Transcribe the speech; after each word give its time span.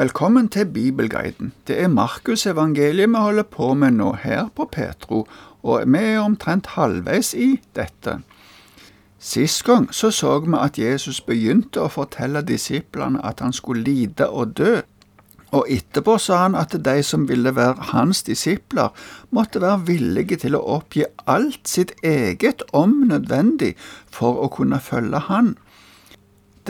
Velkommen 0.00 0.48
til 0.48 0.64
Bibelguiden. 0.64 1.52
Det 1.68 1.82
er 1.82 1.88
Markus 1.88 2.46
evangeliet 2.46 3.08
vi 3.08 3.18
holder 3.20 3.42
på 3.42 3.74
med 3.74 3.90
nå 3.90 4.14
her 4.22 4.46
på 4.56 4.64
Petro, 4.72 5.26
og 5.62 5.82
vi 5.84 5.98
er 5.98 6.20
omtrent 6.20 6.70
halvveis 6.72 7.34
i 7.34 7.60
dette. 7.76 8.14
Sist 9.18 9.64
gang 9.64 9.90
så 9.92 10.10
så 10.10 10.38
vi 10.40 10.56
at 10.56 10.78
Jesus 10.78 11.20
begynte 11.20 11.84
å 11.84 11.92
fortelle 11.92 12.40
disiplene 12.40 13.20
at 13.20 13.44
han 13.44 13.52
skulle 13.52 13.84
lide 13.84 14.30
og 14.30 14.56
dø, 14.56 14.78
og 15.52 15.68
etterpå 15.68 16.16
sa 16.16 16.46
han 16.46 16.56
at 16.56 16.78
de 16.84 17.02
som 17.04 17.28
ville 17.28 17.52
være 17.56 17.92
hans 17.92 18.22
disipler, 18.22 18.96
måtte 19.30 19.60
være 19.60 19.84
villige 19.92 20.40
til 20.46 20.56
å 20.56 20.64
oppgi 20.78 21.04
alt 21.26 21.68
sitt 21.68 21.92
eget 22.00 22.64
om 22.72 23.02
nødvendig 23.12 23.74
for 24.08 24.40
å 24.40 24.48
kunne 24.48 24.80
følge 24.80 25.26
han. 25.28 25.58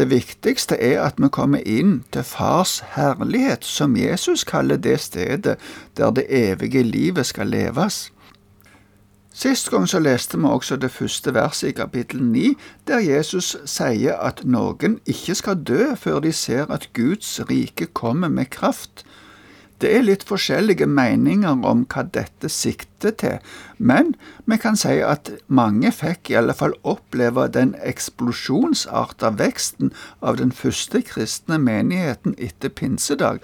Det 0.00 0.06
viktigste 0.08 0.78
er 0.80 1.02
at 1.04 1.18
vi 1.20 1.28
kommer 1.28 1.60
inn 1.68 1.98
til 2.08 2.24
Fars 2.24 2.78
herlighet, 2.94 3.66
som 3.68 3.98
Jesus 4.00 4.46
kaller 4.48 4.78
det 4.80 4.94
stedet 5.04 5.58
der 5.98 6.14
det 6.16 6.24
evige 6.32 6.82
livet 6.82 7.26
skal 7.28 7.52
leves. 7.52 8.06
Sist 9.32 9.68
gang 9.70 9.84
så 9.88 10.00
leste 10.00 10.40
vi 10.40 10.48
også 10.48 10.78
det 10.80 10.90
første 10.90 11.34
verset 11.36 11.68
i 11.68 11.76
kapittel 11.82 12.22
9, 12.22 12.54
der 12.88 13.04
Jesus 13.04 13.58
sier 13.68 14.16
at 14.24 14.40
noen 14.44 14.96
ikke 15.04 15.36
skal 15.36 15.60
dø 15.68 15.92
før 16.00 16.24
de 16.24 16.32
ser 16.32 16.72
at 16.72 16.88
Guds 16.96 17.36
rike 17.50 17.92
kommer 17.92 18.32
med 18.32 18.48
kraft. 18.56 19.04
Det 19.80 19.88
er 19.96 20.02
litt 20.04 20.26
forskjellige 20.28 20.84
meninger 20.84 21.62
om 21.64 21.86
hva 21.88 22.02
dette 22.12 22.50
sikter 22.52 23.14
til, 23.22 23.38
men 23.78 24.12
vi 24.44 24.58
kan 24.60 24.76
si 24.76 24.98
at 25.00 25.30
mange 25.48 25.88
fikk 25.96 26.28
i 26.30 26.36
alle 26.40 26.52
fall 26.56 26.74
oppleve 26.84 27.46
den 27.54 27.72
eksplosjonsarta 27.80 29.32
veksten 29.40 29.94
av 30.20 30.36
den 30.36 30.52
første 30.52 31.00
kristne 31.08 31.56
menigheten 31.62 32.36
etter 32.36 32.68
pinsedag, 32.68 33.40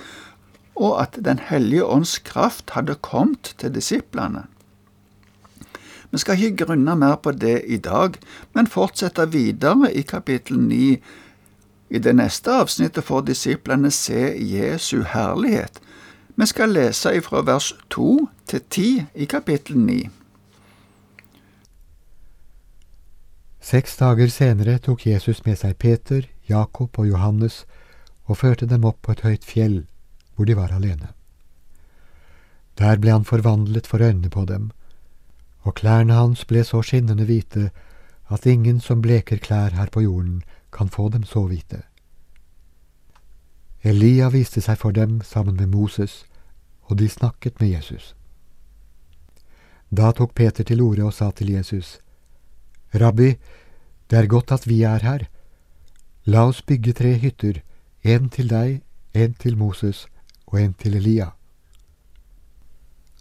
og 0.76 1.00
at 1.00 1.16
Den 1.24 1.38
hellige 1.38 1.84
ånds 1.84 2.18
kraft 2.18 2.76
hadde 2.76 2.98
kommet 3.00 3.54
til 3.56 3.72
disiplene. 3.72 4.44
Vi 6.10 6.18
skal 6.18 6.36
ikke 6.36 6.66
grunne 6.66 6.96
mer 6.96 7.16
på 7.16 7.32
det 7.32 7.62
i 7.66 7.76
dag, 7.76 8.20
men 8.52 8.68
fortsette 8.68 9.24
videre 9.32 9.88
i 9.92 10.02
kapittel 10.02 10.60
9. 10.60 11.00
I 11.90 11.98
det 11.98 12.14
neste 12.16 12.52
avsnittet 12.52 13.04
får 13.04 13.24
disiplene 13.26 13.90
se 13.90 14.34
Jesu 14.36 15.02
herlighet, 15.02 15.80
vi 16.36 16.46
skal 16.46 16.74
lese 16.76 17.14
ifra 17.16 17.40
vers 17.42 17.72
2 17.88 18.28
til 18.46 18.60
10 18.70 18.88
i 19.14 19.24
kapittel 19.24 19.78
9. 19.80 19.96
Seks 23.60 23.96
dager 23.96 24.28
senere 24.30 24.76
tok 24.78 25.06
Jesus 25.06 25.40
med 25.46 25.56
seg 25.58 25.78
Peter, 25.80 26.28
Jakob 26.46 27.00
og 27.00 27.08
Johannes 27.08 27.64
og 28.28 28.42
førte 28.42 28.68
dem 28.68 28.84
opp 28.84 29.00
på 29.02 29.16
et 29.16 29.24
høyt 29.24 29.48
fjell, 29.48 29.80
hvor 30.36 30.44
de 30.44 30.58
var 30.58 30.76
alene. 30.76 31.08
Der 32.76 33.00
ble 33.00 33.16
han 33.16 33.24
forvandlet 33.24 33.88
for 33.88 34.04
øynene 34.04 34.30
på 34.30 34.44
dem, 34.44 34.70
og 35.64 35.80
klærne 35.80 36.14
hans 36.20 36.44
ble 36.44 36.62
så 36.68 36.82
skinnende 36.84 37.24
hvite 37.24 37.70
at 38.28 38.46
ingen 38.46 38.78
som 38.80 39.00
bleker 39.02 39.40
klær 39.40 39.72
her 39.72 39.88
på 39.88 40.04
jorden, 40.04 40.42
kan 40.70 40.92
få 40.92 41.08
dem 41.08 41.24
så 41.24 41.46
hvite. 41.48 41.80
Elia 43.86 44.32
viste 44.34 44.58
seg 44.58 44.80
for 44.80 44.90
dem 44.90 45.20
sammen 45.22 45.54
med 45.60 45.70
Moses, 45.70 46.24
og 46.90 46.98
de 46.98 47.06
snakket 47.08 47.60
med 47.60 47.68
Jesus. 47.70 48.16
Da 49.94 50.10
tok 50.10 50.32
Peter 50.34 50.66
til 50.66 50.80
orde 50.82 51.04
og 51.06 51.14
sa 51.14 51.30
til 51.30 51.52
Jesus, 51.54 52.00
Rabbi, 52.94 53.36
det 54.10 54.18
er 54.18 54.26
godt 54.26 54.50
at 54.52 54.66
vi 54.66 54.80
er 54.82 55.06
her. 55.06 55.28
La 56.26 56.48
oss 56.48 56.62
bygge 56.62 56.96
tre 56.98 57.12
hytter, 57.14 57.62
en 58.02 58.26
til 58.28 58.50
deg, 58.50 58.82
en 59.14 59.38
til 59.38 59.56
Moses 59.56 60.08
og 60.46 60.58
en 60.60 60.74
til 60.74 60.98
Elia. 60.98 61.30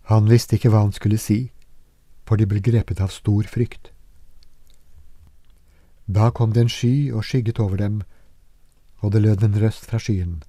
Han 0.10 0.30
visste 0.30 0.58
ikke 0.58 0.74
hva 0.74 0.82
han 0.82 0.98
skulle 0.98 1.22
si, 1.22 1.52
for 2.26 2.42
de 2.42 2.50
ble 2.50 2.64
grepet 2.66 3.02
av 3.02 3.14
stor 3.14 3.46
frykt. 3.46 3.92
Da 6.10 6.32
kom 6.34 6.58
det 6.58 6.66
en 6.66 6.74
sky 6.74 7.12
og 7.14 7.22
skygget 7.26 7.62
over 7.62 7.78
dem, 7.78 8.02
og 9.06 9.14
det 9.14 9.22
lød 9.22 9.46
en 9.46 9.62
røst 9.62 9.86
fra 9.86 10.02
skyen. 10.02 10.42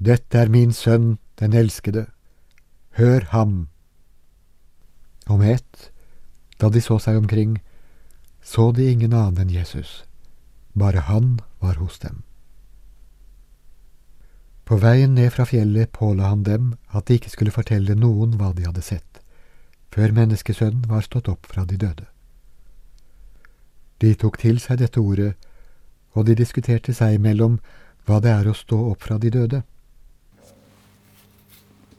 Dette 0.00 0.38
er 0.38 0.48
min 0.48 0.72
sønn, 0.72 1.18
den 1.40 1.52
elskede. 1.52 2.06
Hør 2.96 3.20
ham. 3.34 3.68
Med 5.28 5.52
ett, 5.54 5.90
da 6.60 6.68
de 6.68 6.80
så 6.80 6.96
seg 6.98 7.16
omkring, 7.20 7.58
så 8.42 8.72
de 8.72 8.88
ingen 8.90 9.12
annen 9.12 9.44
enn 9.44 9.52
Jesus. 9.52 10.04
Bare 10.74 11.04
han 11.06 11.38
var 11.60 11.76
hos 11.78 11.98
dem. 12.00 12.22
På 14.64 14.78
veien 14.80 15.14
ned 15.14 15.30
fra 15.34 15.44
fjellet 15.44 15.92
påla 15.92 16.30
han 16.30 16.42
dem 16.46 16.74
at 16.94 17.06
de 17.06 17.18
ikke 17.18 17.30
skulle 17.30 17.54
fortelle 17.54 17.94
noen 17.94 18.36
hva 18.38 18.52
de 18.56 18.64
hadde 18.64 18.82
sett, 18.86 19.20
før 19.92 20.14
menneskesønnen 20.16 20.88
var 20.88 21.04
stått 21.04 21.28
opp 21.28 21.46
fra 21.50 21.64
de 21.66 21.76
døde. 21.76 22.06
De 24.00 24.14
tok 24.14 24.38
til 24.38 24.60
seg 24.62 24.78
dette 24.80 25.00
ordet, 25.00 25.34
og 26.14 26.26
de 26.26 26.38
diskuterte 26.38 26.94
seg 26.96 27.18
imellom 27.18 27.58
hva 28.06 28.20
det 28.24 28.30
er 28.32 28.48
å 28.48 28.56
stå 28.56 28.78
opp 28.92 29.04
fra 29.04 29.18
de 29.18 29.30
døde. 29.30 29.62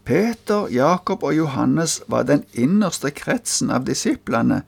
Peter, 0.04 0.66
Jakob 0.68 1.22
og 1.22 1.36
Johannes 1.36 2.00
var 2.08 2.22
den 2.26 2.42
innerste 2.54 3.10
kretsen 3.14 3.70
av 3.70 3.86
disiplene. 3.86 4.62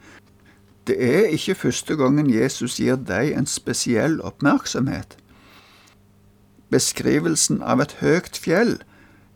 Det 0.86 0.94
er 1.00 1.32
ikke 1.34 1.54
første 1.54 1.96
gangen 1.96 2.30
Jesus 2.30 2.76
gir 2.78 2.96
dem 2.96 3.32
en 3.38 3.46
spesiell 3.46 4.20
oppmerksomhet. 4.22 5.16
Beskrivelsen 6.70 7.62
av 7.62 7.82
et 7.82 7.96
høyt 8.00 8.38
fjell 8.38 8.76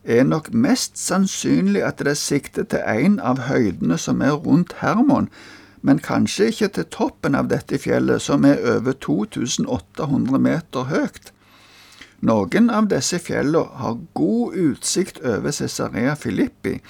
er 0.04 0.24
nok 0.24 0.52
mest 0.54 0.98
sannsynlig 0.98 1.82
at 1.84 2.02
det 2.04 2.16
sikter 2.20 2.68
til 2.68 2.84
en 2.86 3.18
av 3.18 3.46
høydene 3.48 3.98
som 3.98 4.22
er 4.22 4.38
rundt 4.38 4.76
Hermon, 4.80 5.28
men 5.82 5.98
kanskje 6.02 6.50
ikke 6.52 6.68
til 6.78 6.86
toppen 6.94 7.34
av 7.38 7.50
dette 7.50 7.78
fjellet, 7.78 8.22
som 8.22 8.44
er 8.44 8.62
over 8.76 8.94
2800 8.94 10.38
meter 10.42 10.88
høyt. 10.92 11.32
Noen 12.20 12.70
av 12.74 12.88
disse 12.90 13.20
fjellene 13.22 13.78
har 13.78 14.00
god 14.18 14.56
utsikt 14.58 15.20
over 15.22 15.54
Cesarea 15.54 16.16
Filippi, 16.18 16.80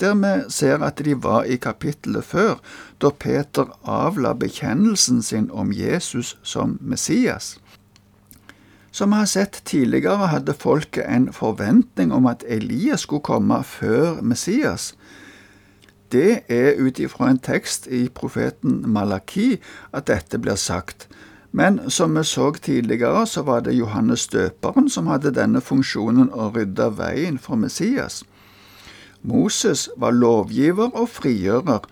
der 0.00 0.14
vi 0.14 0.50
ser 0.50 0.80
at 0.84 1.02
de 1.04 1.14
var 1.14 1.44
i 1.44 1.58
kapittelet 1.60 2.24
før, 2.24 2.56
da 3.02 3.10
Peter 3.10 3.68
avla 3.84 4.32
bekjennelsen 4.34 5.22
sin 5.22 5.50
om 5.50 5.72
Jesus 5.72 6.36
som 6.42 6.78
Messias. 6.80 7.58
Som 8.90 9.10
vi 9.12 9.20
har 9.20 9.26
sett 9.26 9.60
tidligere, 9.64 10.30
hadde 10.32 10.54
folket 10.54 11.04
en 11.04 11.32
forventning 11.32 12.12
om 12.12 12.26
at 12.26 12.44
Elias 12.48 13.04
skulle 13.04 13.22
komme 13.22 13.60
før 13.64 14.22
Messias. 14.22 14.94
Det 16.12 16.48
er 16.48 16.80
ut 16.80 16.98
ifra 16.98 17.28
en 17.28 17.38
tekst 17.38 17.86
i 17.86 18.08
profeten 18.08 18.80
Malaki 18.88 19.58
at 19.92 20.08
dette 20.08 20.40
blir 20.40 20.56
sagt. 20.56 21.08
Men 21.52 21.90
som 21.90 22.14
vi 22.14 22.24
så 22.24 22.52
tidligere, 22.52 23.26
så 23.26 23.42
var 23.42 23.60
det 23.60 23.72
Johannes 23.72 24.26
døperen 24.28 24.88
som 24.90 25.06
hadde 25.08 25.32
denne 25.32 25.60
funksjonen 25.64 26.28
å 26.32 26.50
rydde 26.54 26.90
veien 26.98 27.38
for 27.38 27.56
Messias. 27.56 28.22
Moses 29.22 29.88
var 29.96 30.12
lovgiver 30.12 30.92
og 30.94 31.08
frigjører, 31.08 31.86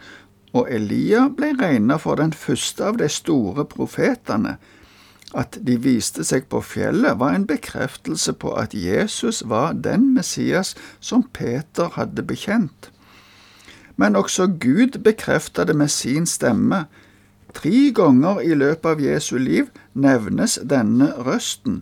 og 0.53 0.69
Elia 0.72 1.27
ble 1.28 1.53
regnet 1.59 2.00
for 2.00 2.21
den 2.21 2.33
første 2.33 2.84
av 2.84 3.00
de 3.00 3.09
store 3.09 3.65
profetene. 3.69 4.56
At 5.34 5.59
de 5.61 5.75
viste 5.83 6.25
seg 6.25 6.47
på 6.53 6.61
fjellet, 6.62 7.19
var 7.19 7.34
en 7.34 7.49
bekreftelse 7.49 8.37
på 8.41 8.53
at 8.56 8.75
Jesus 8.75 9.43
var 9.44 9.73
den 9.73 10.12
Messias 10.15 10.75
som 11.00 11.27
Peter 11.33 11.91
hadde 11.97 12.23
bekjent. 12.23 12.91
Men 13.97 14.17
også 14.17 14.47
Gud 14.61 15.00
bekreftet 15.05 15.69
det 15.69 15.77
med 15.77 15.91
sin 15.91 16.27
stemme 16.27 16.84
Tre 17.56 17.91
ganger 17.97 18.43
i 18.44 18.53
løpet 18.55 18.91
av 18.91 19.00
Jesu 19.00 19.39
liv 19.41 19.71
nevnes 19.94 20.59
denne 20.61 21.09
røsten. 21.25 21.81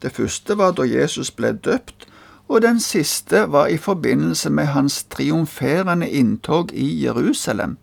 Det 0.00 0.14
første 0.16 0.56
var 0.56 0.72
da 0.78 0.86
Jesus 0.88 1.30
ble 1.30 1.52
døpt, 1.52 2.06
og 2.48 2.62
den 2.64 2.80
siste 2.80 3.44
var 3.52 3.68
i 3.68 3.76
forbindelse 3.76 4.50
med 4.50 4.72
hans 4.72 5.02
triumferende 5.04 6.08
inntog 6.08 6.72
i 6.72 6.88
Jerusalem. 7.04 7.76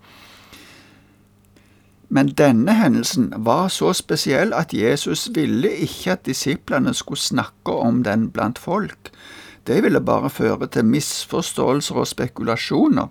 Men 2.10 2.34
denne 2.34 2.74
hendelsen 2.74 3.30
var 3.38 3.68
så 3.70 3.94
spesiell 3.94 4.54
at 4.58 4.74
Jesus 4.74 5.30
ville 5.36 5.70
ikke 5.86 6.18
at 6.18 6.26
disiplene 6.26 6.94
skulle 6.98 7.22
snakke 7.22 7.72
om 7.72 8.04
den 8.04 8.32
blant 8.34 8.60
folk. 8.60 9.14
Det 9.68 9.84
ville 9.84 10.02
bare 10.02 10.30
føre 10.30 10.68
til 10.68 10.86
misforståelser 10.86 11.96
og 11.96 12.08
spekulasjoner. 12.08 13.08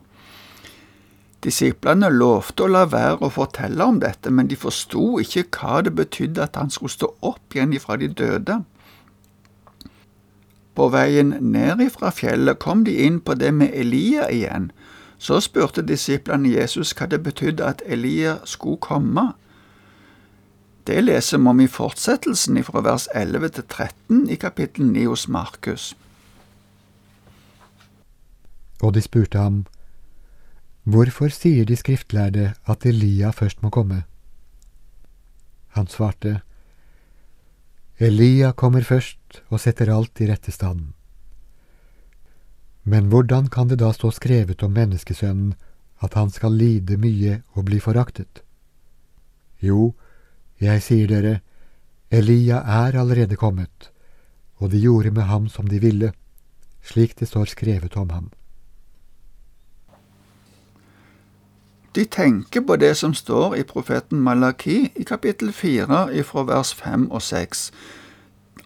Disiplene 1.44 2.08
lovte 2.10 2.64
å 2.66 2.70
la 2.72 2.84
være 2.90 3.28
å 3.28 3.30
fortelle 3.30 3.84
om 3.84 4.00
dette, 4.02 4.30
men 4.30 4.48
de 4.50 4.58
forsto 4.58 5.20
ikke 5.22 5.44
hva 5.54 5.82
det 5.86 5.94
betydde 5.94 6.42
at 6.42 6.58
han 6.58 6.72
skulle 6.74 6.94
stå 6.96 7.12
opp 7.22 7.54
igjen 7.54 7.74
ifra 7.76 7.96
de 8.00 8.08
døde. 8.10 8.56
På 10.74 10.88
veien 10.94 11.36
ned 11.52 11.82
ifra 11.82 12.10
fjellet 12.14 12.58
kom 12.62 12.82
de 12.86 12.96
inn 13.06 13.20
på 13.20 13.34
det 13.38 13.52
med 13.54 13.74
Elia 13.74 14.26
igjen. 14.30 14.70
Så 15.18 15.40
spurte 15.42 15.82
disiplene 15.82 16.50
Jesus 16.50 16.92
hva 16.94 17.06
det 17.10 17.22
betydde 17.22 17.66
at 17.66 17.82
Elia 17.86 18.38
skulle 18.46 18.82
komme. 18.82 19.32
Det 20.86 21.00
leser 21.04 21.38
vi 21.38 21.50
om 21.50 21.60
i 21.60 21.70
fortsettelsen 21.70 22.62
fra 22.66 22.82
vers 22.86 23.08
11 23.14 23.54
til 23.58 23.66
13 23.66 24.28
i 24.30 24.38
kapittel 24.38 24.86
9 24.90 25.06
hos 25.06 25.26
Markus. 25.28 25.94
og 28.82 28.94
de 28.94 29.00
spurte 29.00 29.38
ham, 29.38 29.64
Hvorfor 30.88 31.28
sier 31.28 31.66
de 31.68 31.76
skriftlærde 31.76 32.54
at 32.64 32.84
Elia 32.88 33.28
først 33.36 33.58
må 33.60 33.68
komme? 33.68 34.06
Han 35.76 35.86
svarte, 35.92 36.38
Elia 38.00 38.54
kommer 38.56 38.86
først 38.86 39.42
og 39.50 39.60
setter 39.60 39.92
alt 39.92 40.22
i 40.24 40.30
rette 40.30 40.54
stand. 40.54 40.94
Men 42.88 43.10
hvordan 43.12 43.50
kan 43.52 43.68
det 43.68 43.82
da 43.82 43.90
stå 43.92 44.14
skrevet 44.16 44.64
om 44.64 44.72
menneskesønnen 44.72 45.52
at 46.00 46.16
han 46.16 46.32
skal 46.32 46.56
lide 46.56 46.96
mye 46.96 47.42
og 47.52 47.68
bli 47.68 47.82
foraktet? 47.84 48.40
Jo, 49.60 49.92
jeg 50.56 50.80
sier 50.88 51.12
dere, 51.12 51.36
Elia 52.08 52.62
er 52.64 52.96
allerede 52.96 53.36
kommet, 53.36 53.92
og 54.56 54.72
de 54.72 54.80
gjorde 54.80 55.12
med 55.12 55.28
ham 55.28 55.52
som 55.52 55.68
de 55.68 55.84
ville, 55.84 56.14
slik 56.80 57.18
det 57.20 57.28
står 57.28 57.52
skrevet 57.52 58.00
om 58.00 58.08
ham. 58.08 58.32
De 61.94 62.04
tenker 62.04 62.60
på 62.60 62.76
det 62.76 62.94
som 62.96 63.14
står 63.14 63.56
i 63.56 63.62
profeten 63.62 64.20
Malaki 64.20 64.92
i 64.96 65.04
kapittel 65.08 65.52
4 65.52 66.08
ifra 66.20 66.44
vers 66.44 66.74
5 66.74 67.10
og 67.10 67.22
6, 67.22 67.70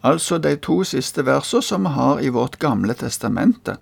altså 0.02 0.38
de 0.38 0.56
to 0.56 0.82
siste 0.84 1.22
versene 1.26 1.62
som 1.62 1.86
vi 1.86 1.94
har 1.94 2.20
i 2.20 2.32
vårt 2.34 2.58
gamle 2.58 2.94
testamente. 2.98 3.76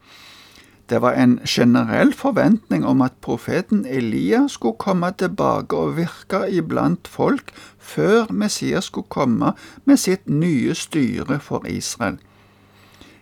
Det 0.90 0.98
var 1.02 1.12
en 1.12 1.38
generell 1.46 2.12
forventning 2.12 2.84
om 2.84 3.02
at 3.02 3.20
profeten 3.22 3.86
Elia 3.86 4.48
skulle 4.48 4.78
komme 4.78 5.12
tilbake 5.18 5.76
og 5.76 5.96
virke 5.96 6.48
iblant 6.50 7.08
folk 7.08 7.52
før 7.78 8.26
Messias 8.30 8.90
skulle 8.90 9.08
komme 9.08 9.52
med 9.84 9.96
sitt 9.96 10.28
nye 10.28 10.74
styre 10.74 11.38
for 11.40 11.66
Israel. 11.66 12.18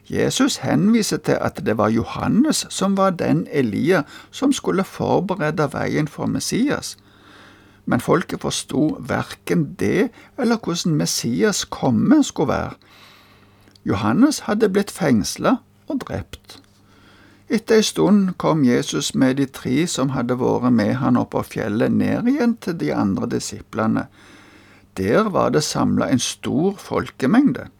Jesus 0.08 0.56
henviser 0.64 1.16
til 1.16 1.36
at 1.40 1.60
det 1.66 1.76
var 1.78 1.92
Johannes 1.92 2.66
som 2.72 2.96
var 2.96 3.10
den 3.10 3.46
Elia 3.52 4.02
som 4.30 4.52
skulle 4.52 4.84
forberede 4.84 5.68
veien 5.72 6.08
for 6.08 6.26
Messias. 6.26 6.96
Men 7.86 8.00
folket 8.00 8.40
forsto 8.40 8.96
verken 9.00 9.74
det 9.80 10.08
eller 10.38 10.56
hvordan 10.56 10.96
Messias 10.96 11.64
komme 11.64 12.22
skulle 12.24 12.48
være. 12.48 12.72
Johannes 13.84 14.38
hadde 14.48 14.68
blitt 14.68 14.90
fengsla 14.90 15.56
og 15.88 16.00
drept. 16.00 16.60
Etter 17.48 17.80
ei 17.80 17.84
stund 17.84 18.34
kom 18.36 18.64
Jesus 18.64 19.14
med 19.14 19.38
de 19.38 19.46
tre 19.48 19.86
som 19.88 20.10
hadde 20.12 20.36
vært 20.36 20.72
med 20.72 20.98
han 21.00 21.16
opp 21.16 21.32
på 21.32 21.42
fjellet, 21.54 21.92
ned 21.92 22.28
igjen 22.28 22.58
til 22.60 22.76
de 22.76 22.92
andre 22.92 23.28
disiplene. 23.32 24.04
Der 25.00 25.30
var 25.32 25.54
det 25.54 25.64
samla 25.64 26.10
en 26.12 26.20
stor 26.20 26.76
folkemengde. 26.76 27.70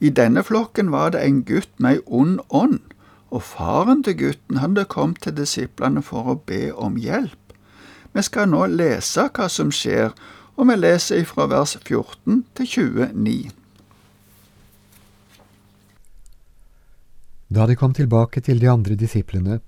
I 0.00 0.10
denne 0.14 0.44
flokken 0.46 0.92
var 0.94 1.10
det 1.10 1.24
en 1.26 1.42
gutt 1.44 1.72
med 1.82 1.98
ei 1.98 2.02
ond 2.06 2.40
ånd, 2.54 2.80
og 3.34 3.42
faren 3.42 4.02
til 4.06 4.16
gutten 4.16 4.60
hadde 4.62 4.86
kommet 4.88 5.22
til 5.24 5.34
disiplene 5.36 6.02
for 6.02 6.30
å 6.30 6.40
be 6.48 6.68
om 6.72 6.96
hjelp. 6.96 7.54
Vi 8.14 8.22
skal 8.22 8.48
nå 8.48 8.64
lese 8.72 9.26
hva 9.34 9.48
som 9.52 9.72
skjer, 9.74 10.14
og 10.56 10.70
vi 10.70 10.76
leser 10.78 11.24
fra 11.28 11.46
vers 11.50 11.76
14 11.82 12.44
til 12.56 12.66
29. 12.66 13.50
Da 17.48 17.66
de 17.66 17.76
kom 17.76 17.94
tilbake 17.94 18.40
til 18.44 18.60
de 18.60 18.68
andre 18.70 18.94
disiplene, 18.94 19.60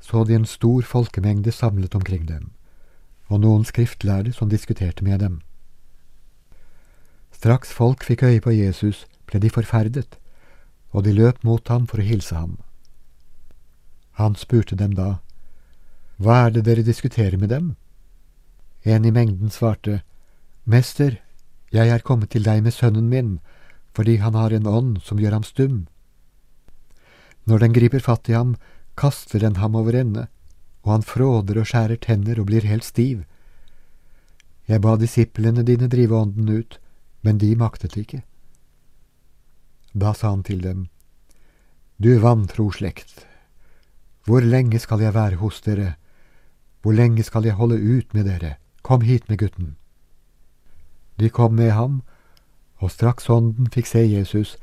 så 0.00 0.24
de 0.24 0.34
en 0.34 0.46
stor 0.46 0.82
folkemengde 0.82 1.52
samlet 1.52 1.94
omkring 1.94 2.26
dem, 2.28 2.50
og 3.28 3.42
noen 3.44 3.64
skriftlærde 3.64 4.32
som 4.32 4.48
diskuterte 4.48 5.04
med 5.04 5.20
dem. 5.20 5.40
Straks 7.30 7.72
folk 7.72 8.04
fikk 8.04 8.22
øye 8.22 8.40
på 8.40 8.50
Jesus, 8.50 9.06
ble 9.30 9.40
de 9.40 9.50
forferdet, 9.52 10.18
og 10.90 11.06
de 11.06 11.14
løp 11.14 11.44
mot 11.46 11.62
ham 11.70 11.86
for 11.86 12.02
å 12.02 12.06
hilse 12.06 12.34
ham. 12.34 12.58
Han 14.18 14.34
spurte 14.36 14.76
dem 14.76 14.96
da, 14.98 15.20
Hva 16.20 16.46
er 16.46 16.56
det 16.56 16.66
dere 16.66 16.84
diskuterer 16.84 17.38
med 17.40 17.48
dem? 17.48 17.76
En 18.84 19.04
i 19.04 19.12
mengden 19.14 19.52
svarte, 19.52 20.02
Mester, 20.64 21.20
jeg 21.72 21.88
er 21.88 22.04
kommet 22.04 22.30
til 22.34 22.44
deg 22.44 22.62
med 22.64 22.74
sønnen 22.74 23.08
min, 23.08 23.38
fordi 23.96 24.18
han 24.20 24.34
har 24.34 24.52
en 24.52 24.66
ånd 24.66 25.00
som 25.06 25.20
gjør 25.20 25.38
ham 25.38 25.46
stum. 25.46 25.86
Når 27.46 27.64
den 27.64 27.74
griper 27.74 28.02
fatt 28.04 28.28
i 28.28 28.36
ham, 28.36 28.56
kaster 28.96 29.40
den 29.40 29.56
ham 29.56 29.76
over 29.78 29.96
ende, 29.96 30.26
og 30.84 30.92
han 30.92 31.06
fråder 31.06 31.60
og 31.60 31.68
skjærer 31.70 32.00
tenner 32.00 32.40
og 32.40 32.48
blir 32.50 32.66
helt 32.68 32.84
stiv. 32.84 33.24
Jeg 34.68 34.82
ba 34.84 34.96
disiplene 34.96 35.64
dine 35.66 35.88
drive 35.88 36.16
ånden 36.16 36.48
ut, 36.48 36.78
men 37.22 37.38
de 37.38 37.54
maktet 37.56 37.96
ikke. 37.96 38.22
Da 39.94 40.14
sa 40.14 40.30
han 40.30 40.42
til 40.42 40.62
dem, 40.62 40.88
Du 41.98 42.18
vantro 42.18 42.70
slekt, 42.70 43.26
hvor 44.24 44.40
lenge 44.40 44.78
skal 44.78 45.00
jeg 45.00 45.14
være 45.14 45.36
hos 45.36 45.60
dere, 45.60 45.96
hvor 46.82 46.92
lenge 46.92 47.22
skal 47.22 47.44
jeg 47.44 47.58
holde 47.58 47.76
ut 47.76 48.14
med 48.14 48.24
dere, 48.24 48.56
kom 48.82 49.00
hit 49.00 49.28
med 49.28 49.38
gutten. 49.38 49.76
De 51.18 51.28
kom 51.28 51.52
med 51.52 51.70
ham, 51.70 52.02
og 52.78 52.90
straks 52.90 53.28
ånden 53.28 53.68
fikk 53.68 53.86
se 53.86 54.04
Jesus, 54.06 54.56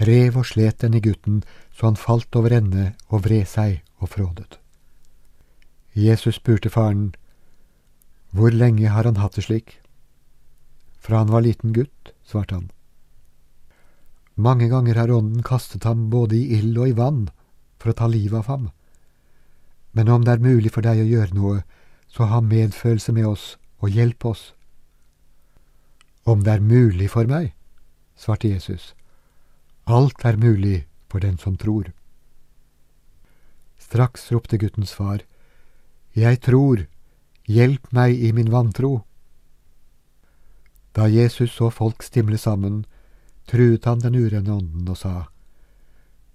rev 0.00 0.36
og 0.36 0.46
slet 0.46 0.82
den 0.82 0.94
i 0.94 1.00
gutten 1.00 1.42
så 1.74 1.86
han 1.86 1.98
falt 1.98 2.36
over 2.36 2.54
ende 2.54 2.92
og 3.08 3.24
vred 3.24 3.46
seg 3.50 3.82
og 3.98 4.08
frådet. 4.08 4.58
Jesus 5.94 6.34
spurte 6.34 6.70
faren, 6.70 7.14
Hvor 8.30 8.50
lenge 8.50 8.88
har 8.88 9.04
han 9.04 9.16
hatt 9.16 9.36
det 9.36 9.44
slik? 9.44 9.80
Fra 10.98 11.18
han 11.18 11.30
var 11.30 11.40
liten 11.40 11.72
gutt, 11.72 12.14
svarte 12.24 12.54
han. 12.54 12.70
Mange 14.34 14.68
ganger 14.68 14.98
har 14.98 15.10
ånden 15.10 15.42
kastet 15.42 15.84
ham 15.84 16.08
både 16.10 16.36
i 16.36 16.58
ild 16.58 16.78
og 16.78 16.88
i 16.88 16.96
vann 16.98 17.28
for 17.78 17.92
å 17.92 17.98
ta 17.98 18.08
livet 18.10 18.40
av 18.42 18.50
ham. 18.50 18.70
Men 19.94 20.08
om 20.10 20.24
det 20.26 20.32
er 20.34 20.42
mulig 20.42 20.72
for 20.74 20.82
deg 20.82 20.98
å 20.98 21.06
gjøre 21.06 21.36
noe, 21.36 21.62
så 22.10 22.26
ha 22.30 22.40
medfølelse 22.42 23.12
med 23.14 23.26
oss 23.26 23.54
og 23.78 23.94
hjelp 23.94 24.24
oss. 24.26 24.52
Om 26.26 26.42
det 26.42 26.56
er 26.56 26.64
mulig 26.64 27.10
for 27.12 27.28
meg, 27.30 27.52
svarte 28.16 28.48
Jesus, 28.48 28.94
alt 29.84 30.24
er 30.24 30.40
mulig 30.40 30.86
for 31.10 31.22
den 31.22 31.38
som 31.38 31.58
tror. 31.60 31.92
Straks 33.78 34.32
ropte 34.32 34.58
guttens 34.58 34.94
far, 34.94 35.22
Jeg 36.14 36.40
tror, 36.40 36.86
hjelp 37.46 37.90
meg 37.92 38.14
i 38.14 38.30
min 38.32 38.50
vantro. 38.50 39.04
Da 40.94 41.08
Jesus 41.10 41.50
så 41.50 41.70
folk 41.70 42.02
stimle 42.02 42.38
sammen, 42.38 42.84
truet 43.50 43.84
han 43.84 44.00
den 44.02 44.16
urene 44.16 44.52
ånden 44.52 44.88
og 44.88 44.98
sa, 44.98 45.14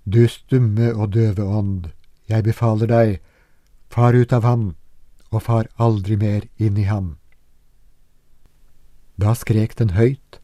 Du 0.06 0.27
stumme 0.27 0.94
og 0.95 1.13
døve 1.13 1.44
ånd, 1.44 1.89
jeg 2.30 2.44
befaler 2.44 2.87
deg, 2.89 3.16
far 3.89 4.13
ut 4.13 4.33
av 4.33 4.44
ham, 4.44 4.75
og 5.31 5.44
far 5.45 5.69
aldri 5.78 6.18
mer 6.18 6.45
inn 6.57 6.78
i 6.78 6.87
ham. 6.89 7.18
Da 9.19 9.33
skrek 9.35 9.75
den 9.78 9.94
høyt, 9.97 10.39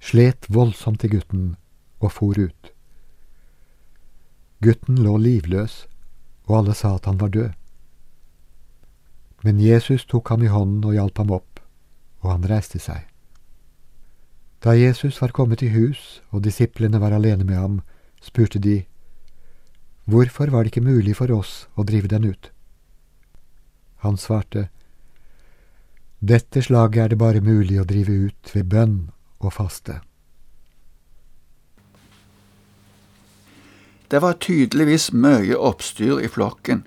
slet 0.00 0.48
voldsomt 0.48 1.04
i 1.04 1.12
gutten 1.12 1.56
og 2.00 2.12
for 2.12 2.38
ut. 2.38 2.72
Gutten 4.64 4.98
lå 5.04 5.16
livløs, 5.22 5.86
og 6.48 6.60
alle 6.60 6.74
sa 6.74 6.96
at 6.96 7.06
han 7.06 7.20
var 7.20 7.32
død. 7.34 7.52
Men 9.46 9.60
Jesus 9.62 10.04
tok 10.04 10.28
ham 10.28 10.42
i 10.42 10.50
hånden 10.50 10.84
og 10.84 10.96
hjalp 10.96 11.18
ham 11.22 11.36
opp, 11.36 11.60
og 12.24 12.32
han 12.32 12.48
reiste 12.50 12.80
seg. 12.82 13.07
Da 14.64 14.74
Jesus 14.74 15.20
var 15.22 15.30
kommet 15.30 15.62
i 15.62 15.70
hus 15.70 16.20
og 16.30 16.42
disiplene 16.42 16.98
var 16.98 17.14
alene 17.14 17.44
med 17.46 17.56
ham, 17.56 17.80
spurte 18.20 18.58
de, 18.58 18.82
Hvorfor 20.08 20.50
var 20.50 20.64
det 20.64 20.72
ikke 20.72 20.88
mulig 20.88 21.14
for 21.18 21.30
oss 21.30 21.68
å 21.76 21.84
drive 21.84 22.08
den 22.08 22.24
ut? 22.24 22.50
Han 24.02 24.16
svarte, 24.16 24.68
Dette 26.18 26.62
slaget 26.64 27.02
er 27.02 27.08
det 27.12 27.18
bare 27.20 27.44
mulig 27.44 27.78
å 27.78 27.86
drive 27.86 28.14
ut 28.26 28.54
ved 28.54 28.70
bønn 28.72 28.96
og 29.38 29.52
faste. 29.54 30.00
Det 34.10 34.22
var 34.24 34.40
tydeligvis 34.40 35.12
mye 35.12 35.54
oppstyr 35.54 36.18
i 36.24 36.30
flokken. 36.32 36.82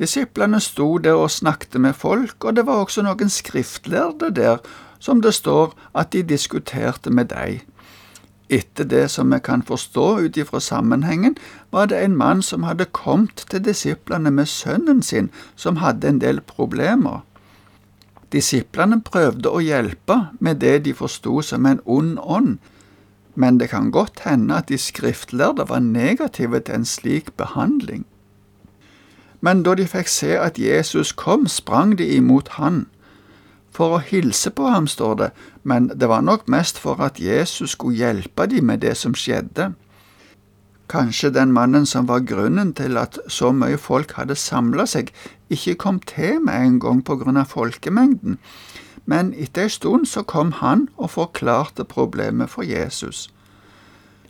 Disiplene 0.00 0.58
sto 0.64 0.96
der 0.98 1.20
og 1.20 1.30
snakket 1.30 1.76
med 1.80 1.94
folk, 1.94 2.44
og 2.44 2.56
det 2.56 2.64
var 2.66 2.82
også 2.82 3.04
noen 3.04 3.30
skriftlærde 3.30 4.32
der 4.34 4.64
som 4.98 5.22
det 5.22 5.34
står 5.34 5.74
at 5.94 6.12
de 6.12 6.22
diskuterte 6.22 7.10
med 7.10 7.32
deg. 7.32 7.64
Etter 8.48 8.84
det 8.84 9.08
som 9.10 9.32
vi 9.32 9.40
kan 9.42 9.62
forstå 9.62 10.18
ut 10.18 10.36
ifra 10.36 10.60
sammenhengen, 10.60 11.36
var 11.70 11.86
det 11.86 11.98
en 12.04 12.16
mann 12.16 12.42
som 12.42 12.62
hadde 12.62 12.84
kommet 12.84 13.46
til 13.50 13.64
disiplene 13.64 14.30
med 14.30 14.46
sønnen 14.46 15.02
sin, 15.02 15.30
som 15.56 15.76
hadde 15.82 16.08
en 16.08 16.20
del 16.20 16.40
problemer. 16.40 17.24
Disiplene 18.32 19.00
prøvde 19.02 19.50
å 19.50 19.62
hjelpe 19.62 20.28
med 20.40 20.60
det 20.62 20.84
de 20.84 20.94
forsto 20.94 21.40
som 21.42 21.66
en 21.66 21.80
ond 21.84 22.18
ånd, 22.22 22.58
men 23.34 23.58
det 23.58 23.68
kan 23.70 23.90
godt 23.90 24.22
hende 24.24 24.54
at 24.54 24.68
de 24.68 24.78
skriftlærde 24.78 25.68
var 25.68 25.80
negative 25.80 26.60
til 26.60 26.74
en 26.74 26.84
slik 26.84 27.32
behandling. 27.36 28.06
Men 29.40 29.62
da 29.62 29.74
de 29.74 29.86
fikk 29.86 30.08
se 30.08 30.32
at 30.38 30.58
Jesus 30.58 31.12
kom, 31.12 31.46
sprang 31.46 31.98
de 31.98 32.06
imot 32.16 32.48
han 32.56 32.86
for 33.76 33.96
å 33.96 34.04
hilse 34.04 34.50
på 34.56 34.70
ham, 34.72 34.86
står 34.88 35.16
det, 35.20 35.30
men 35.62 35.90
det 35.92 36.08
var 36.08 36.24
nok 36.24 36.46
mest 36.48 36.78
for 36.80 37.02
at 37.04 37.20
Jesus 37.20 37.74
skulle 37.76 37.98
hjelpe 38.00 38.48
dem 38.48 38.70
med 38.70 38.80
det 38.80 38.94
som 38.96 39.12
skjedde. 39.14 39.74
Kanskje 40.88 41.32
den 41.34 41.52
mannen 41.52 41.84
som 41.86 42.06
var 42.08 42.24
grunnen 42.24 42.72
til 42.78 42.96
at 42.96 43.18
så 43.28 43.50
mye 43.52 43.76
folk 43.76 44.14
hadde 44.16 44.38
samla 44.38 44.86
seg, 44.88 45.10
ikke 45.52 45.76
kom 45.82 46.00
til 46.00 46.40
med 46.46 46.56
en 46.62 46.80
gang 46.80 47.02
på 47.04 47.18
grunn 47.20 47.36
av 47.40 47.50
folkemengden, 47.52 48.38
men 49.06 49.32
etter 49.38 49.66
en 49.66 49.74
stund 49.74 50.08
så 50.10 50.24
kom 50.26 50.52
han 50.62 50.88
og 50.96 51.12
forklarte 51.14 51.84
problemet 51.84 52.50
for 52.50 52.66
Jesus. 52.66 53.28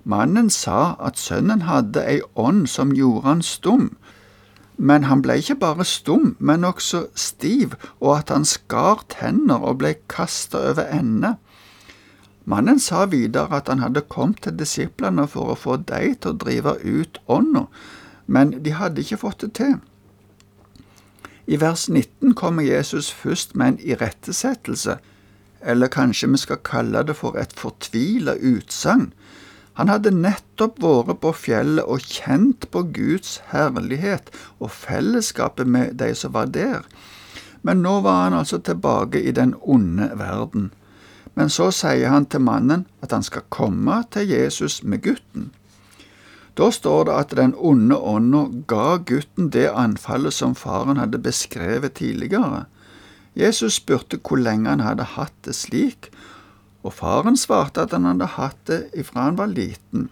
Mannen 0.04 0.50
sa 0.50 0.96
at 1.02 1.18
sønnen 1.18 1.64
hadde 1.66 2.02
ei 2.04 2.20
ånd 2.34 2.66
som 2.70 2.92
gjorde 2.94 3.24
han 3.26 3.42
stum, 3.42 3.88
men 4.76 5.06
han 5.08 5.22
ble 5.24 5.38
ikke 5.40 5.58
bare 5.60 5.84
stum, 5.88 6.36
men 6.38 6.64
også 6.64 7.06
stiv, 7.16 7.74
og 8.00 8.18
at 8.18 8.32
han 8.34 8.44
skar 8.44 9.04
tenner 9.12 9.64
og 9.64 9.80
ble 9.80 9.94
kasta 10.12 10.60
over 10.72 10.88
ende. 10.92 11.36
Mannen 12.46 12.78
sa 12.78 13.06
videre 13.10 13.58
at 13.58 13.68
han 13.72 13.82
hadde 13.82 14.04
kommet 14.06 14.44
til 14.44 14.54
disiplene 14.58 15.26
for 15.26 15.50
å 15.50 15.58
få 15.58 15.80
dem 15.88 16.14
til 16.14 16.34
å 16.34 16.38
drive 16.44 16.76
ut 16.84 17.18
ånda, 17.26 17.66
men 18.26 18.52
de 18.62 18.74
hadde 18.76 19.02
ikke 19.02 19.22
fått 19.24 19.42
det 19.42 19.52
til. 19.58 19.76
I 21.46 21.58
vers 21.62 21.88
19 21.88 22.34
kommer 22.34 22.62
Jesus 22.66 23.10
først 23.10 23.54
med 23.56 23.66
en 23.66 23.80
irettesettelse, 23.82 24.98
eller 25.62 25.90
kanskje 25.90 26.30
vi 26.30 26.38
skal 26.42 26.62
kalle 26.62 27.02
det 27.06 27.16
for 27.16 27.38
et 27.38 27.54
fortvila 27.58 28.34
utsagn. 28.34 29.12
Han 29.76 29.90
hadde 29.92 30.14
nettopp 30.14 30.78
vært 30.80 31.20
på 31.20 31.32
fjellet 31.36 31.84
og 31.84 32.00
kjent 32.00 32.64
på 32.72 32.82
Guds 32.96 33.40
herlighet 33.50 34.32
og 34.56 34.72
fellesskapet 34.72 35.68
med 35.68 35.98
de 36.00 36.14
som 36.16 36.32
var 36.36 36.48
der, 36.52 36.86
men 37.66 37.82
nå 37.84 37.98
var 38.04 38.22
han 38.24 38.38
altså 38.38 38.60
tilbake 38.62 39.20
i 39.20 39.34
den 39.36 39.52
onde 39.60 40.08
verden. 40.16 40.70
Men 41.36 41.50
så 41.52 41.68
sier 41.74 42.08
han 42.08 42.24
til 42.30 42.44
mannen 42.46 42.86
at 43.04 43.12
han 43.12 43.26
skal 43.26 43.44
komme 43.52 43.98
til 44.14 44.30
Jesus 44.30 44.80
med 44.82 45.02
gutten. 45.04 45.50
Da 46.56 46.70
står 46.72 47.08
det 47.08 47.16
at 47.16 47.34
den 47.36 47.52
onde 47.58 47.98
ånda 47.98 48.46
ga 48.70 48.96
gutten 48.96 49.50
det 49.52 49.66
anfallet 49.68 50.32
som 50.32 50.54
faren 50.56 50.96
hadde 50.96 51.20
beskrevet 51.20 51.98
tidligere. 52.00 52.64
Jesus 53.36 53.76
spurte 53.76 54.16
hvor 54.24 54.40
lenge 54.40 54.70
han 54.72 54.80
hadde 54.80 55.10
hatt 55.18 55.36
det 55.44 55.52
slik, 55.58 56.08
og 56.86 56.94
faren 56.94 57.34
svarte 57.38 57.82
at 57.82 57.94
han 57.96 58.06
hadde 58.06 58.28
hatt 58.36 58.60
det 58.70 58.80
ifra 58.94 59.26
han 59.26 59.38
var 59.40 59.50
liten. 59.50 60.06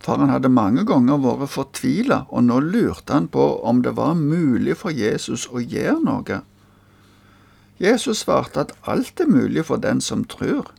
Faren 0.00 0.30
hadde 0.30 0.48
mange 0.52 0.86
ganger 0.88 1.20
vært 1.20 1.52
fortvila, 1.52 2.22
og 2.30 2.46
nå 2.46 2.60
lurte 2.64 3.12
han 3.12 3.26
på 3.28 3.44
om 3.66 3.82
det 3.84 3.96
var 3.98 4.14
mulig 4.16 4.76
for 4.80 4.94
Jesus 4.94 5.48
å 5.50 5.60
gjøre 5.60 5.98
noe. 6.06 6.40
Jesus 7.82 8.22
svarte 8.24 8.62
at 8.64 8.72
alt 8.88 9.20
er 9.20 9.28
mulig 9.28 9.66
for 9.68 9.82
den 9.82 10.00
som 10.00 10.24
tror. 10.24 10.70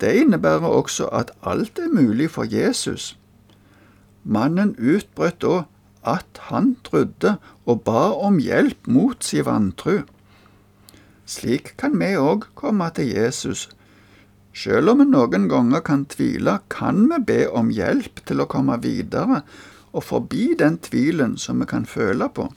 Det 0.00 0.12
innebærer 0.20 0.68
også 0.68 1.08
at 1.12 1.32
alt 1.42 1.80
er 1.82 1.90
mulig 1.90 2.30
for 2.30 2.46
Jesus. 2.46 3.16
Mannen 4.22 4.76
utbrøt 4.78 5.40
da 5.42 5.64
at 6.06 6.44
han 6.48 6.76
trodde 6.84 7.34
og 7.66 7.82
ba 7.84 8.06
om 8.14 8.38
hjelp 8.40 8.86
mot 8.86 9.24
sin 9.24 9.44
vantru. 9.48 10.04
Slik 11.26 11.74
kan 11.80 11.98
vi 12.00 12.14
òg 12.16 12.48
komme 12.54 12.88
til 12.94 13.10
Jesus. 13.12 13.68
Selv 14.54 14.90
om 14.90 14.98
vi 14.98 15.06
noen 15.06 15.46
ganger 15.48 15.82
kan 15.86 16.04
tvile, 16.10 16.58
kan 16.68 17.06
vi 17.10 17.20
be 17.26 17.42
om 17.48 17.70
hjelp 17.70 18.24
til 18.26 18.42
å 18.42 18.48
komme 18.50 18.80
videre 18.82 19.44
og 19.92 20.04
forbi 20.06 20.54
den 20.58 20.78
tvilen 20.82 21.36
som 21.38 21.62
vi 21.62 21.68
kan 21.70 21.86
føle 21.86 22.28
på. 22.34 22.48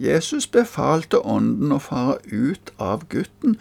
Jesus 0.00 0.46
befalte 0.48 1.20
ånden 1.20 1.72
å 1.76 1.80
fare 1.84 2.16
ut 2.32 2.72
av 2.80 3.04
gutten, 3.12 3.58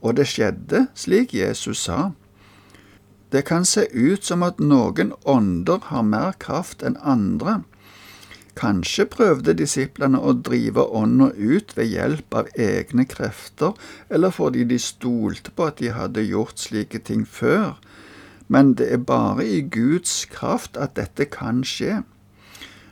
og 0.00 0.16
det 0.16 0.26
skjedde 0.32 0.86
slik 0.96 1.34
Jesus 1.36 1.84
sa. 1.84 2.12
Det 3.32 3.44
kan 3.48 3.64
se 3.68 3.84
ut 3.92 4.24
som 4.24 4.42
at 4.44 4.60
noen 4.60 5.12
ånder 5.24 5.84
har 5.88 6.04
mer 6.04 6.32
kraft 6.40 6.82
enn 6.84 6.96
andre. 7.00 7.60
Kanskje 8.58 9.06
prøvde 9.08 9.54
disiplene 9.56 10.20
å 10.20 10.34
drive 10.36 10.84
ånda 10.84 11.30
ut 11.32 11.72
ved 11.76 11.88
hjelp 11.88 12.36
av 12.36 12.50
egne 12.60 13.06
krefter, 13.08 13.72
eller 14.12 14.34
fordi 14.34 14.66
de 14.68 14.78
stolte 14.78 15.54
på 15.56 15.70
at 15.70 15.80
de 15.80 15.92
hadde 15.96 16.26
gjort 16.26 16.60
slike 16.60 17.00
ting 17.08 17.24
før, 17.24 17.78
men 18.52 18.74
det 18.76 18.90
er 18.92 19.04
bare 19.08 19.46
i 19.48 19.62
Guds 19.64 20.26
kraft 20.28 20.76
at 20.76 20.98
dette 20.98 21.24
kan 21.32 21.62
skje. 21.64 22.02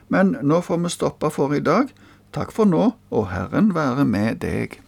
Men 0.09 0.33
nå 0.41 0.63
får 0.65 0.81
vi 0.81 0.91
stoppe 0.91 1.29
for 1.31 1.53
i 1.53 1.61
dag. 1.61 1.91
Takk 2.33 2.51
for 2.55 2.65
nå, 2.65 2.93
og 3.11 3.29
Herren 3.29 3.75
være 3.75 4.07
med 4.07 4.41
deg. 4.41 4.79